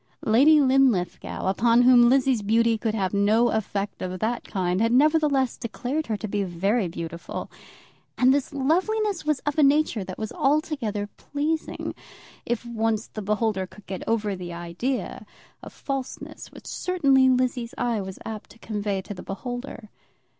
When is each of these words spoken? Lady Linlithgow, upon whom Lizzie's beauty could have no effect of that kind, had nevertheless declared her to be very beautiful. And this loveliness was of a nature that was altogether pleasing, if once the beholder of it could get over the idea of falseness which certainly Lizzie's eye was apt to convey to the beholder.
Lady 0.25 0.59
Linlithgow, 0.59 1.45
upon 1.45 1.83
whom 1.83 2.09
Lizzie's 2.09 2.41
beauty 2.41 2.75
could 2.75 2.95
have 2.95 3.13
no 3.13 3.51
effect 3.51 4.01
of 4.01 4.19
that 4.19 4.43
kind, 4.45 4.81
had 4.81 4.91
nevertheless 4.91 5.57
declared 5.57 6.07
her 6.07 6.17
to 6.17 6.27
be 6.27 6.41
very 6.43 6.87
beautiful. 6.87 7.51
And 8.17 8.33
this 8.33 8.51
loveliness 8.51 9.25
was 9.25 9.41
of 9.41 9.59
a 9.59 9.61
nature 9.61 10.03
that 10.03 10.17
was 10.17 10.31
altogether 10.31 11.07
pleasing, 11.17 11.93
if 12.47 12.65
once 12.65 13.09
the 13.09 13.21
beholder 13.21 13.61
of 13.61 13.65
it 13.67 13.71
could 13.75 13.85
get 13.85 14.03
over 14.07 14.35
the 14.35 14.53
idea 14.53 15.23
of 15.61 15.71
falseness 15.71 16.51
which 16.51 16.65
certainly 16.65 17.29
Lizzie's 17.29 17.75
eye 17.77 18.01
was 18.01 18.17
apt 18.25 18.49
to 18.49 18.57
convey 18.57 19.03
to 19.03 19.13
the 19.13 19.21
beholder. 19.21 19.89